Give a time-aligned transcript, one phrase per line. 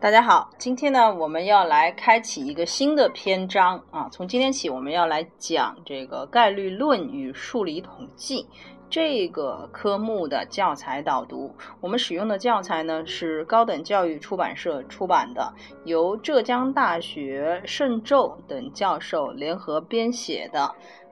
[0.00, 4.06] 大家好，今天呢，我们要来开启一个新的篇章啊。
[4.12, 8.46] 从今天起，我们要来讲这个概率论与数理统计
[8.90, 11.54] 这个科目的教材导读。
[11.80, 15.52] 我们使用的教材呢是高等教育出版社出版的，
[15.84, 20.60] 由浙江大学盛宙等教授联合编写的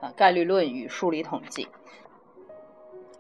[0.07, 1.65] 《啊概率论与数理统计》。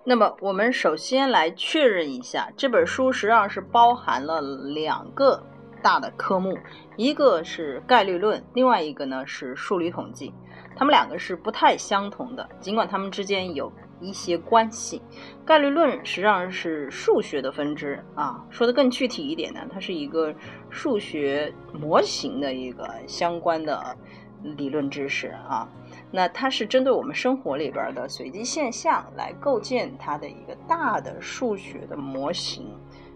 [0.04, 5.42] 那么，我们首先来确认一下，这本书实际上是包含了两个。
[5.84, 6.56] 大的科目，
[6.96, 10.32] 一个是概率论，另外一个呢是数理统计，
[10.76, 15.00] 它们两个是不太相同的，尽管它们之间有一些关系。
[15.44, 20.34] 概率论实际上是数学的分支啊，说的更具体一点呢，它是一个
[20.68, 23.96] 数学模型的一个相关的
[24.42, 25.68] 理论知识啊。
[26.10, 32.66] 那它是针对我们生活里边的随机现象来构建它的一个大的数学的模型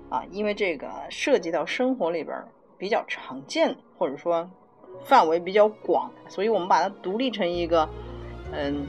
[0.08, 2.36] 啊，因为这个涉及到生活里边。
[2.78, 4.46] 比较常见，或者说
[5.06, 7.88] 范围比较广，所以我们把它独立成一个
[8.52, 8.86] 嗯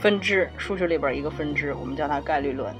[0.00, 2.74] 分支，数学里边一个分支，我们叫它概率论。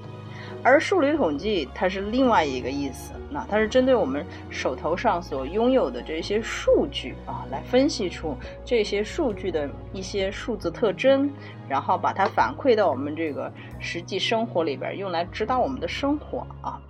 [0.62, 11.30] 而数理统计它是另外一个意思，那它是针对我们手头上所拥有的这些数据啊，来分析出这些数据的一些数字特征，
[11.68, 16.80] 然后把它反馈到我们这个实际生活里边，用来指导我们的生活啊。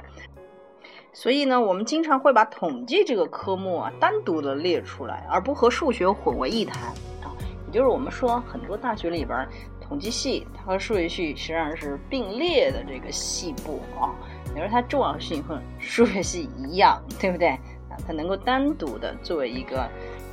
[1.13, 6.85] 所以呢，我们经常会把统计这个科目啊单独的列出来，而不和数学混为一谈
[7.23, 7.35] 啊。
[7.67, 9.47] 也就是我们说，很多大学里边，
[9.89, 14.14] 统计系它和数学系实际上是并列的这个系部啊。
[14.55, 17.48] 你说它重要性和数学系一样，对不对？
[17.48, 19.89] 啊，它能够单独的作为一个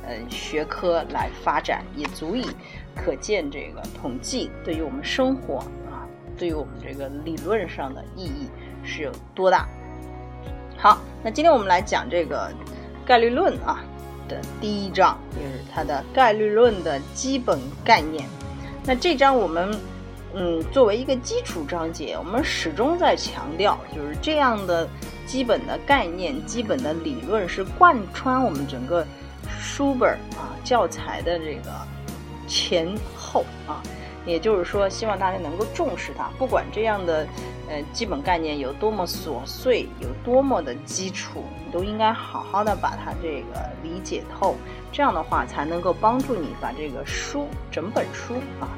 [0.06, 2.46] 呃学科来发展，也足以
[2.94, 5.58] 可见这个统计对于我们生活
[5.90, 6.04] 啊，
[6.36, 8.48] 对于我们这个理论上的意义
[8.82, 9.66] 是有多大。
[10.76, 12.52] 好，那今天我们来讲这个
[13.06, 13.82] 概率论啊
[14.28, 18.28] 的第一章，就是它的概率论的基本概念。
[18.86, 19.76] 那这章我们
[20.32, 24.88] 嗯作为一个基础章节，我们始终在强调，就是这样的
[25.26, 29.04] 基本的概念、基本的理论是贯穿我们整个
[29.58, 31.72] 书本啊教材的这个
[32.46, 33.82] 前后啊。
[34.24, 37.26] 也就是说，希望大家能够重视它，不管这样的，
[37.68, 44.56] 呃，基本概念有多么琐碎，有多么的基础，你都应该好好的把它这个理解透。
[44.92, 48.68] 这样的话，才能够帮助你把这个书整本书啊，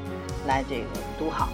[0.47, 0.87] 来这个
[1.19, 1.48] 读好。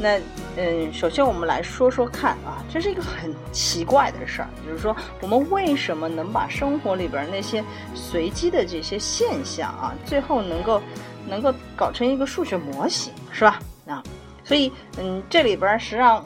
[0.00, 0.18] 那，
[0.56, 7.62] 嗯，首先我们来说说看啊，这是一个很奇怪的事儿，就是说，我们为什么能把生活里边那些
[7.94, 10.80] 随机的这些现象啊，最后能够。
[11.26, 13.58] 能够搞成一个数学模型，是吧？
[13.86, 14.02] 啊，
[14.44, 16.22] 所以，嗯，这里边实际上，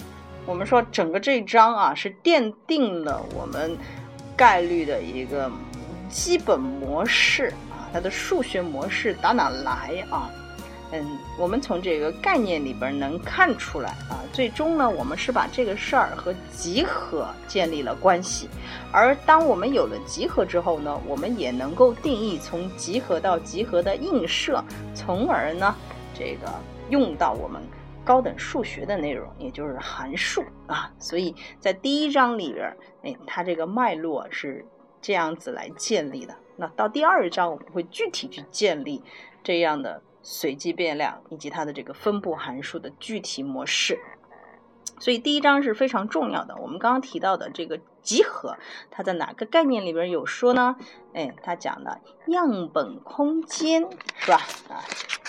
[0.48, 3.76] 我们说整个这一章啊，是奠定了我们
[4.34, 5.50] 概率的一个
[6.09, 10.31] 基本模式啊，它的数学模式打哪来啊？
[10.92, 11.06] 嗯，
[11.38, 18.48] 我们从这个概念里边能看出来啊，最终呢，我们是把这个事儿和集合建立了关系，
[18.91, 24.64] 而当我们有了集合之后呢，我们也能够定义从集合到集合的映射，
[24.94, 25.75] 从而呢，
[26.19, 26.50] 这个
[26.88, 27.60] 用到我们
[28.08, 30.91] 高等数学的内容，也就是函数啊。
[30.98, 34.64] 所以在第一章里边，哎，它这个脉络是
[35.02, 36.34] 这样子来建立的。
[36.56, 39.02] 那到第二章，我们会具体去建立
[39.42, 40.02] 这样的。
[40.20, 43.98] 随机变量以及它的这个分布函数的具体模式，
[45.00, 46.56] 所以第一章是非常重要的。
[46.56, 48.56] 我们刚刚提到的这个集合，
[48.91, 50.76] 它在哪个概念里边有说呢？
[51.14, 54.41] 哎，它讲的样本空间是吧？
[54.69, 54.82] 啊，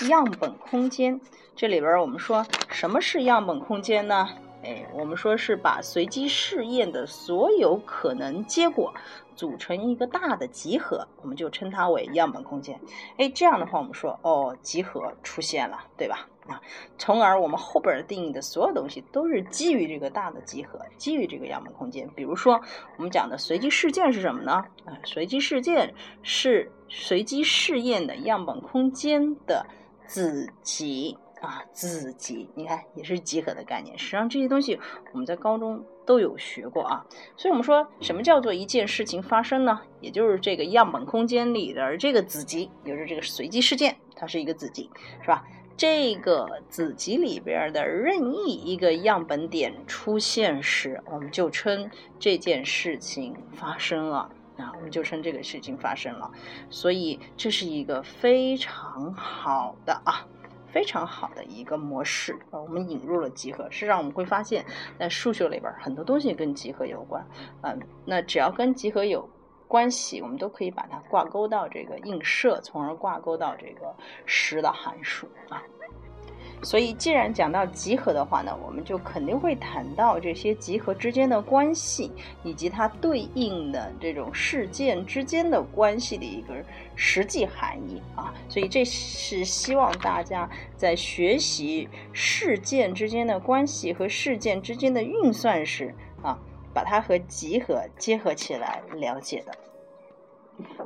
[0.07, 1.19] 样本空间
[1.55, 4.29] 这里边我们说什么是样本空间呢？
[4.69, 8.93] 哎，我们说是把随机试验的所有可能结果
[9.35, 12.79] 组成一个大的集合，我们就称它为样本空间。
[13.17, 16.27] 哎，这样的话，我们说哦，集合出现了，对吧？
[16.47, 16.61] 啊，
[16.99, 22.07] 从而我们后边定义的所有东西都是基于这个大的集合，基于这个样本空间。
[22.15, 22.61] 比如说，
[22.97, 24.53] 我们讲的随机事件是什么呢？
[24.85, 25.91] 啊，随机事件
[26.21, 29.65] 是随机试验的样本空间的
[30.05, 31.17] 子集。
[31.41, 33.97] 啊，子集，你看也是集合的概念。
[33.97, 34.79] 实际上这些东西
[35.13, 37.05] 我们在高中都有学过啊。
[37.37, 39.81] 所以我们说什么叫做一件事情发生呢？
[40.01, 44.89] 也就是这个样本空间里的这个子集，也就是这个随机事件，它是一个子集，
[45.21, 45.45] 是吧？
[45.77, 51.89] 这个子集里边的任意一个样本点出现时，我们就称
[52.19, 54.73] 这件事情发生了啊。
[54.75, 56.29] 我们就称这个事情发生了。
[56.69, 60.27] 所以这是一个非常好的啊，
[60.71, 62.59] 非常好的一个模式啊。
[62.59, 64.65] 我们引入了集合，实际上我们会发现，
[64.97, 67.25] 在数学里边很多东西跟集合有关。
[67.61, 69.27] 嗯，那只要跟集合有
[69.67, 73.95] 关系，我们都可以把它挂钩到这个映射，从而挂钩到这个
[74.25, 75.61] 实的函数啊。
[76.61, 82.11] 所以，既然讲到集合的话呢，我们就肯定会谈到这些集合之间的关系，
[82.43, 86.53] 以及它对应的这种事件之间的关系的一个
[86.95, 88.33] 实际含义啊。
[88.49, 96.37] 所以，这是希望大家在学习事件之间的关系和事件之间的运算时啊，
[96.73, 99.53] 把它和集合结合起来了解的。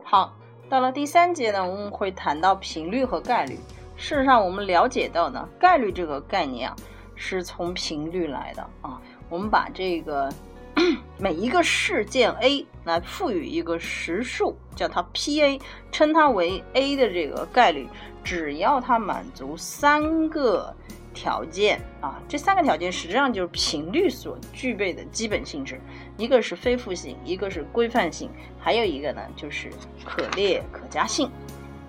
[0.04, 0.38] 好，
[0.70, 3.58] 到了第三节呢，我们会谈到频率和概率。
[3.95, 6.75] 事实上，我们了解到呢，概率这个概念啊，
[7.16, 9.00] 是从频率来的啊。
[9.30, 10.31] 我们把这个
[11.18, 15.60] 每一个事件 A 来赋予一个实数，叫它 P_a，
[15.92, 17.88] 称它为 A 的这个概率，
[18.24, 20.75] 只要它满足三个
[21.13, 25.80] 条件啊，这三个条件实际上就是频率所具备的基本性质，
[26.18, 28.30] 一个是非负性，一个是规范性，
[28.60, 29.69] 还有一个呢就是
[30.04, 31.30] 可列可加性。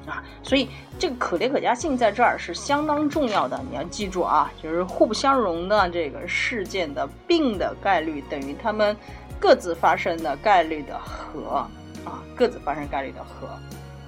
[0.07, 0.69] 啊，所以
[0.99, 8.97] 这个可列可加性在这儿是相当重要的，你要记住啊，就是互不相容的这个事件的并的概率等于它们
[9.41, 11.67] 各自发生的概率的和
[12.05, 13.49] 啊，各自发生概率的和，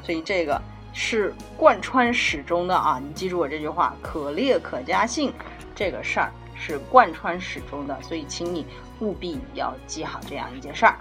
[0.02, 0.60] 所以这个
[0.92, 5.32] 是贯穿始终的啊，你记住我这句话，可列可加性
[5.74, 8.66] 这个事儿是贯穿始终的，所以请你
[9.00, 10.96] 务必要记好这样一件事儿。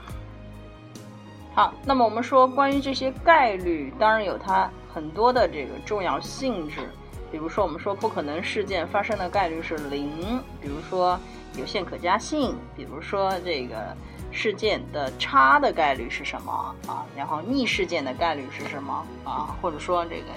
[1.54, 6.90] 好，那么我们说关于这些概率，当然有它很多的这个重要性质。
[7.30, 11.20] 比如说，我们说不可能事件发生的概率是零；比如说
[11.58, 13.94] 有限可加性；比如说这个
[14.32, 17.06] 事件的差的概率是什么啊？
[17.14, 19.58] 然后逆事件的概率是什么啊？
[19.62, 20.28] 或者说这个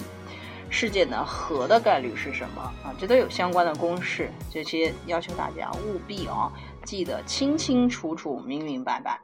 [0.70, 2.93] 事件的和的概率是什么啊？
[2.99, 6.50] 这都有相关的公式，这些要求大家务必啊
[6.82, 9.20] 记得清清楚楚、明明白白。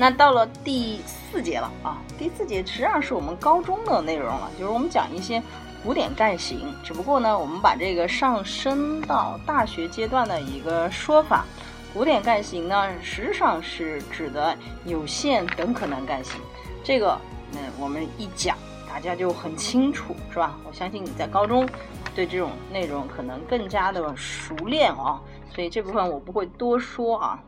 [0.00, 5.42] 那到了第四节了啊，第四节实际上是我们高中的内容了，就是我们讲一些
[5.82, 11.44] 古典概型，只不过呢，我们把这个上升到大学阶段的一个说法，
[11.92, 16.40] 古典概型呢，实际上是指的有限等可能概型。
[16.84, 17.18] 这个，
[17.54, 18.56] 嗯，我们一讲
[18.88, 20.56] 大家就很清楚，是吧？
[20.64, 21.68] 我相信你在高中
[22.14, 25.20] 对这种内容可能更加的熟练啊，
[25.52, 27.42] 所以这部分我不会多说啊。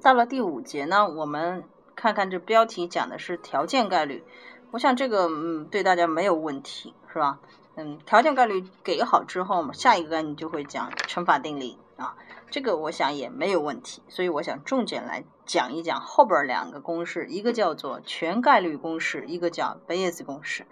[0.00, 1.64] 到了第五节呢，我们
[1.96, 4.22] 看看这标题讲的是条件概率，
[4.70, 7.40] 我想这个嗯对大家没有问题是吧？
[7.74, 12.16] 嗯，条件概率给好之后嘛，下一个你就会讲乘法定理啊，
[12.50, 20.66] 这个我想也没有问题，所以我想重点来讲一讲后边两个公式，一个叫做全概率公式，一个叫贝叶斯公式。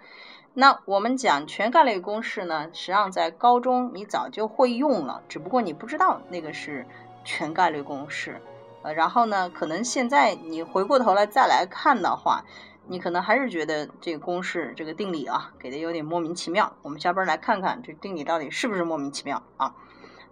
[0.53, 6.87] 那我们讲全概率公式呢，实际上在高中你早就会用了，只不过你不知道那个是
[7.23, 8.41] 全概率公式。
[8.83, 12.43] 呃，然后呢，可能现在你回过头来再来看的话，
[12.87, 16.73] 你可能还是觉得这个公式、这个定理啊，给的有点莫名其妙。
[16.81, 19.75] 我们下边来看看这定理到底是不是莫名其妙啊？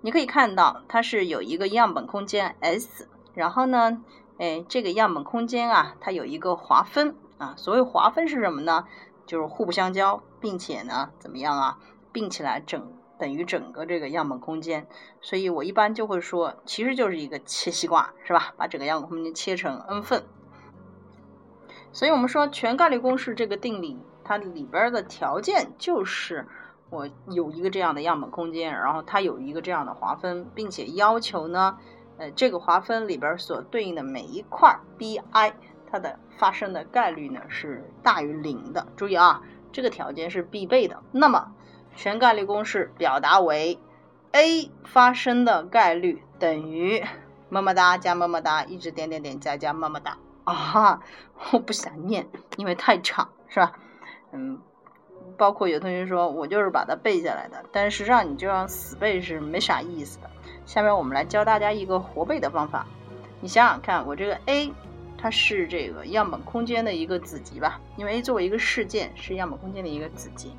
[0.02, 4.02] 你可以看到它是有一个样本空间 S，然后呢，
[4.38, 7.56] 哎，这个样本空间啊，它有一个划分啊。
[7.58, 8.86] 所谓划分是什么呢？
[9.26, 11.80] 就是互不相交，并且呢，怎么样啊，
[12.12, 12.94] 并起来整。
[13.18, 14.88] 等于整个这个样本空间，
[15.22, 18.54] 所以我一般就会说，其实就是一个切西瓜，是吧？
[18.58, 20.24] 把整个样本空间切成 n 份。
[21.92, 26.46] 所以我们说全概率公式这个定理，它里边的条件就是
[26.90, 31.78] 我有一个这样的样本空间，然后它有一个这样的划分，并且要求呢，
[32.18, 35.22] 呃，这个划分里边所对应的每一块 bi，
[35.90, 38.86] 它的发生的概率呢是大于零的。
[38.98, 39.42] 注意啊，
[39.72, 41.02] 这个条件是必备的。
[41.14, 41.55] 那么
[41.96, 43.80] 全概率公式表达为
[44.32, 47.04] a 发生的概率等于
[47.50, 51.02] 么么哒加么么哒，一直点点点加加么么哒啊！
[51.52, 53.74] 我不想念，因为太长，是吧？
[54.32, 54.60] 嗯，
[55.38, 60.30] 包括有同学说我就是把它背下来的，但实际上你就让死背是没啥意思的。
[60.66, 62.86] 下面我们来教大家一个活背的方法。
[63.42, 64.74] 你想想看，我这个 a
[65.18, 67.80] 它是这个样本空间的一个子集吧？
[67.98, 70.52] 因为 a 作为一个事件是样本空间的一个子集。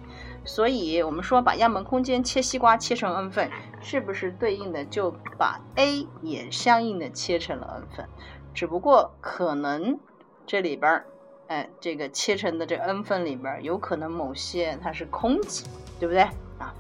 [0.45, 8.09] 所以，我们说把样本空间切西瓜切成 n 份，是不是对应的就把 a 也相应的切成了 n 份？
[8.55, 9.99] 只不过可能
[10.47, 11.07] 这里边儿，
[11.49, 15.65] 哎，这个切成的这 n 份里边儿，有可能某些它是空集，
[15.99, 16.23] 对不对
[16.59, 16.73] 啊？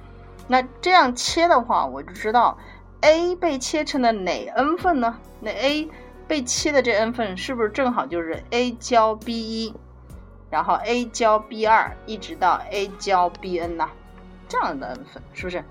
[0.46, 2.56] 那这样切的话，我就知道
[3.00, 5.18] a 被切成了哪 n 份呢？
[5.40, 5.88] 那 a
[6.28, 9.74] 被切的这 n 份是不是正好就是 a 交 b 一，
[10.50, 13.88] 然后 a 交 b 二，一直到 a 交 b n 呐？
[14.48, 15.64] 这样的 n 份是不是？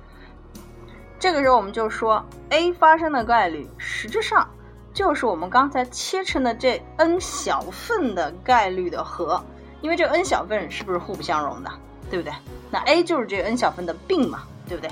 [1.20, 4.48] 这个时候我们就说 a 发生的概率实质上
[4.94, 9.44] 就是我们刚才切成的这 n 小份的概率的和，
[9.82, 11.72] 因为这 n 小份是不是互不相容的，
[12.10, 12.34] 对不对？
[12.72, 14.90] 那 a 就是这 n 小份的并嘛，对不对？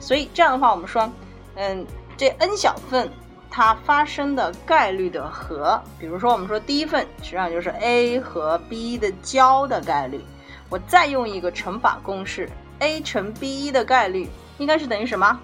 [0.00, 1.10] 所以这样的话，我们说，
[1.54, 3.10] 嗯，这 n 小份
[3.54, 10.18] 它发生的概率的和，比如说我们说第一份实际上就是 a 和 b 的交的概率，
[10.70, 15.38] 我再用一个乘法公式，a 乘 b 一的概率应该是等于什么？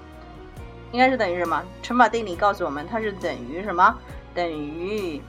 [0.91, 1.63] 应该是等于什么？
[1.83, 3.95] 乘法定理告诉我们，它是等于什么？
[4.35, 5.21] 等于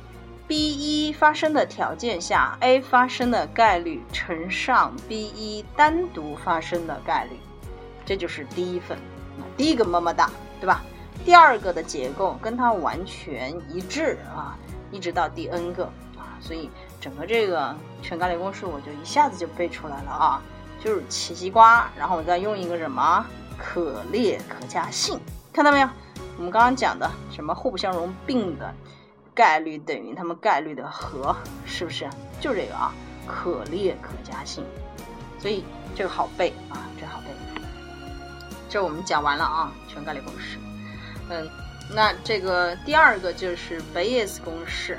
[0.47, 7.37] b 一发生的条件下 a 发生的概率乘上 b 一单独发生的概率，
[8.05, 8.97] 这就是第一份。
[9.57, 10.29] 第一个么么哒，
[10.61, 10.81] 对吧？
[11.25, 14.57] 第二个的结构跟它完全一致啊，
[14.91, 15.85] 一直到第 n 个
[16.17, 20.41] 啊，所以整个这个全概率公式我就一下子就背出来了啊，
[20.83, 23.25] 就是奇西瓜，然后我再用一个什么
[23.57, 25.19] 可列可加性，
[25.53, 25.89] 看到没有？
[26.37, 28.73] 我们刚刚讲的什么互不相容并的
[29.35, 31.35] 概率等于它们概率的和，
[31.65, 32.09] 是不是？
[32.39, 32.93] 就这个啊，
[33.27, 34.63] 可列可加性，
[35.37, 37.25] 所以这个好背啊，这好背。
[38.69, 40.57] 这我们讲完了啊，全概率公式。
[41.29, 41.47] 嗯，
[41.93, 44.97] 那这个第二个就是贝叶斯公式。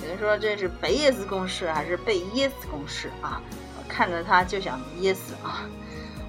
[0.00, 3.40] 有人说这是贝叶斯公式还是贝耶斯公式啊？
[3.88, 5.68] 看着它就想噎死啊。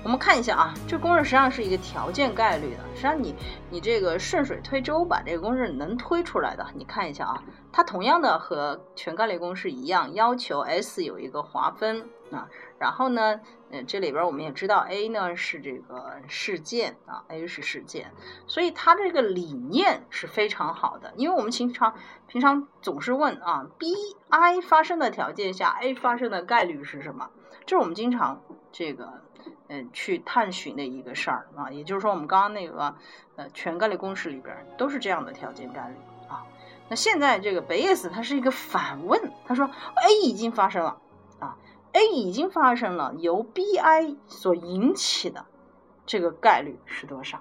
[0.04, 2.80] 我们看一下啊，这公式实际上是一个条件概率的。
[2.94, 3.34] 实际上你
[3.70, 12.50] 你这个顺水推舟把这个公式能推出来的，你看一下啊，它同样的和全概率公式一样，要求 S 有一个划分啊。
[12.80, 18.12] 然后呢，嗯，这里边我们也知道 A 呢是这个事件啊，A 是事件，
[18.46, 21.14] 所以它这个理念是非常好的。
[21.16, 21.96] 因为我们平常
[22.28, 27.30] 平常总是问啊，BI 发生的条件下 A 发生的概率是什么？
[27.66, 28.42] 这是我们经常
[28.74, 29.22] 这个
[29.70, 31.72] 嗯去探寻的一个事儿啊。
[31.72, 32.96] 也就是说，我们刚刚那个
[33.38, 35.96] 呃全概率公式里边都是这样的条件概率
[36.28, 36.44] 啊。
[36.90, 40.98] 那现在这个贝叶斯它是一个反问，他说 A 已经发生了。
[41.94, 45.46] A 已经发生了，由 BI 所引起的
[46.06, 47.40] 这个概率是多少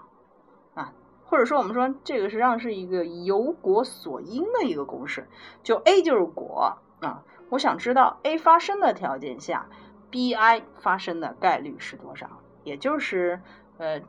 [0.75, 0.92] 啊？
[1.25, 5.26] 或者说，我们说这个实际上是一个由果所因的一个公式，
[5.62, 7.25] 就 A 就是果啊。
[7.49, 9.68] 我想知道 A 发生的条件下
[10.11, 12.28] ，BI 发生的概率是多少？
[12.62, 13.40] 也就是
[13.78, 14.02] 呃，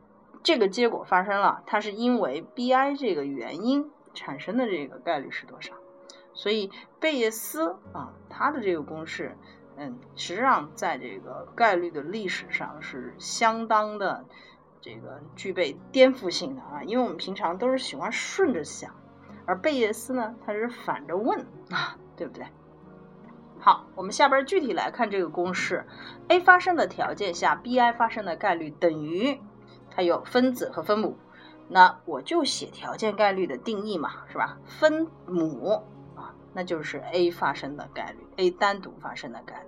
[0.44, 5.74] 这个结果发生了，它是因为 BI 这个原因产生的这个概率是多少？
[6.34, 6.70] 所以
[7.00, 9.38] 贝叶斯啊，它的这个公式。
[9.76, 14.24] 嗯，实际上在这个概率的历史上是相当的
[14.82, 18.94] 这个具备颠覆性的啊，因为我们平常都是喜欢顺着想，
[19.46, 21.40] 而贝叶斯呢，他是反着问
[21.72, 22.46] 啊，对不对？
[23.60, 25.86] 好，我们下边具体来看这个公式
[26.28, 29.40] ：A 发生的条件下，BI 发生的概率等于
[29.90, 31.18] 它有分子和分母，
[31.70, 34.58] 那我就写条件概率的定义嘛，是吧？
[34.66, 35.82] 分母。
[36.54, 39.68] 那就是 A 发生的概率，A 单独发生的概率。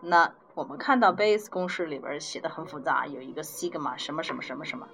[0.00, 4.88] 那我们看到贝斯公式里边写的很复杂，有一个 sigma 什么什么什么什么，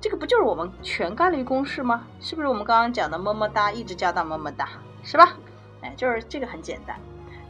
[0.00, 2.06] 这个不就是我们全概率公式吗？
[2.20, 4.68] 是不是我们刚刚讲的么么哒一直加到么么哒，
[5.02, 5.36] 是吧？
[5.82, 6.98] 哎，就是这个很简单。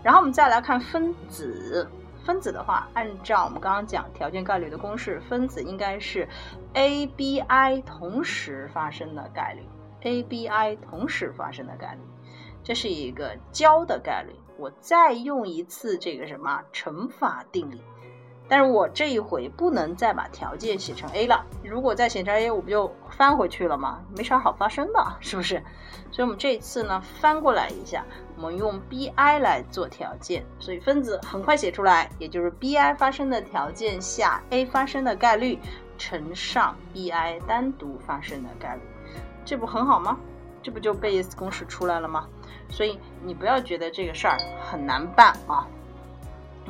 [0.02, 1.88] 然后我们再来看分子，
[2.24, 6.28] 分子的话，按照我们刚刚讲条件概率的公式，分子应该是
[6.74, 9.62] A、B、I 同时发生的概率
[10.02, 12.00] ，A、B、I 同时发生的概率。
[12.62, 17.80] 这是一个交的概率，我再用一次这个什么乘法定理，
[18.48, 24.02] 但是我这一回不能再把条件写成 a 了，如果再写成 a，我不就翻回去了吗？
[24.16, 25.62] 没啥好发生的，是不是？
[26.10, 28.04] 所以我们这一次呢，翻过来一下，
[28.36, 35.58] 我们用 bi 来做条件，所以分子很快写出来，也就是 bi 发生的条件下 a 发生的概率
[35.96, 38.82] 乘上 bi 单独发生的概率，
[39.44, 40.18] 这不很好吗？
[40.62, 42.28] 这不就贝叶斯公式出来了吗？
[42.70, 45.66] 所以你不要觉得这个事儿很难办啊，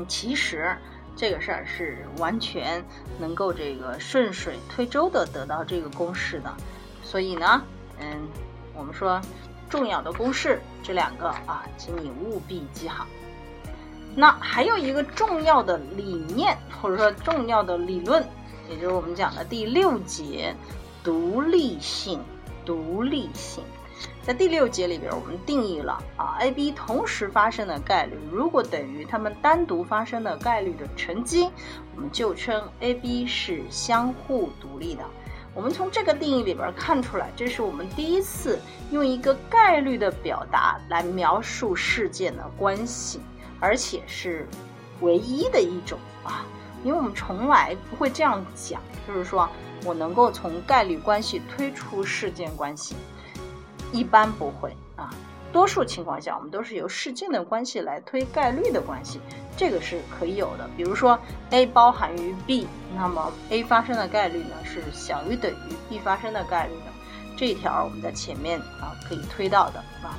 [0.09, 0.77] 其实
[1.15, 2.83] 这个事儿是完全
[3.19, 6.55] 能够这个顺水推舟的得到这个公式的。
[7.03, 7.63] 所以呢，
[7.99, 8.29] 嗯，
[8.75, 9.21] 我们说
[9.69, 13.07] 重要的公式这两个啊，请你务必记好。
[14.17, 16.03] 那还有一个重要的理
[16.35, 18.27] 念或者说重要的理论，
[18.69, 20.55] 也就是我们讲的第六节
[21.05, 22.21] 独立性，
[22.65, 23.63] 独立性。
[24.23, 31.51] 在第六节里边，我们定义了啊，A、B 同时发生的概率，如果等于它们单独发生的概率的乘积，
[31.95, 35.03] 我们就称 A、B 是相互独立的。
[35.53, 38.61] 我们从这个定义里边看出来，这是我们第一次
[38.93, 43.21] 用一个概率的表达来描述事件的关系，
[43.59, 44.47] 而且是
[45.01, 46.47] 唯一的一种啊，
[46.85, 49.49] 因为我们从来不会这样讲，就是说
[49.85, 52.95] 我能够从概率关系推出事件关系，
[53.93, 55.11] 一般不会啊。
[55.53, 59.21] 多数情况下，我们都是由事件的关系来推概率的关系，
[59.57, 60.71] 这个是可以有的。
[60.77, 61.19] 比如说
[61.51, 66.93] ，A 包含于 B，那么 A 发生的概率呢是小于等于 B 发生的概率的。
[67.37, 70.15] 这一条我们在前面啊可以推到的啊。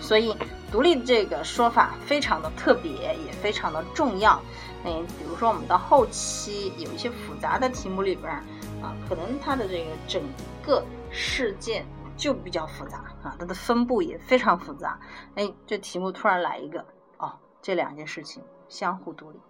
[0.00, 0.32] 所以，
[0.70, 2.92] 独立这个说法非常的特别，
[3.26, 4.40] 也非常的重要。
[4.84, 8.32] 嗯，比如说我们到后期有一些复杂的题目里边
[8.80, 10.22] 啊，可能它的这个整
[10.64, 11.84] 个事件。
[12.20, 15.00] 就比较复杂啊，它的分布也非常复杂。
[15.36, 16.84] 哎，这题目突然来一个
[17.16, 19.40] 哦，这两件事情相互独立，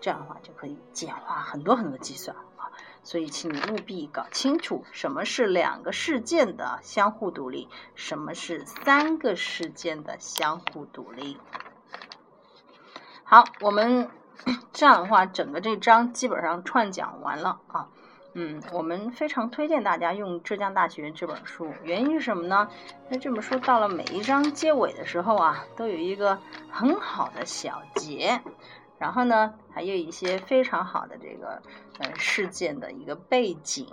[0.00, 2.70] 这样的话就可以简化很多很多计算啊。
[3.02, 11.40] 所以，请你务必搞清楚什么是两个事件的相互独立，什么是三个事件的相互独立。
[13.24, 14.08] 好，我们
[14.72, 17.88] 这样的话，整个这章基本上串讲完了啊。
[18.34, 22.66] 嗯，我们非常推荐大家用浙江大学这本书，原因是什么呢？
[23.10, 26.38] 那这本书到了每一章结尾的时候啊，都有一个
[26.70, 28.40] 很好的小结，
[28.98, 31.60] 然后呢，还有一些非常好的这个
[31.98, 33.86] 呃事件的一个背景，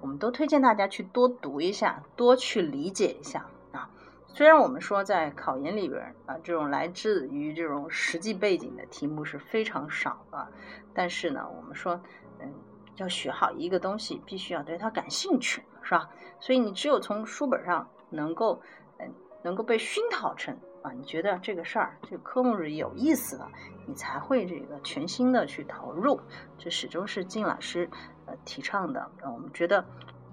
[0.00, 3.90] 我们都推荐大家去多读一下，多去理解一下啊。
[4.28, 10.46] 虽然我们说在考研里边啊，这种来自于这种实际背景的题目是非常少的，
[10.94, 12.00] 但是呢，我们说
[12.38, 12.54] 嗯。
[13.02, 16.10] 要学好一个东西，必须要对它感兴趣，是吧？
[16.38, 18.60] 所以你只有从书本上能够，
[18.98, 23.46] 嗯，能够被熏陶成啊，你觉得这个事儿，这个科目是有意思的，
[23.86, 26.20] 你才会这个全心的去投入。
[26.58, 27.88] 这始终是金老师
[28.26, 29.10] 呃提倡的。
[29.22, 29.84] 我们觉得，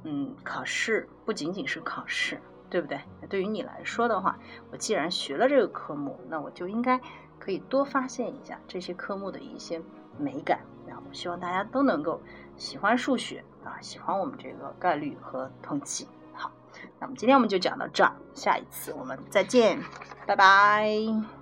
[0.04, 3.00] 嗯，考试不仅仅是考试，对不对？
[3.30, 4.38] 对于你来说的话，
[4.72, 7.00] 我既然学了这个科目，那我就应该
[7.40, 9.82] 可以多发现一下这些科目的一些
[10.18, 10.60] 美感。
[10.88, 12.22] 然后，我希望大家都能够。
[12.58, 16.08] 喜欢数学啊，喜欢我们这个概率和统计。
[16.34, 16.52] 好，
[17.00, 19.80] 那么今天我们就讲到这儿，下一次我们再见，
[20.26, 21.37] 拜拜。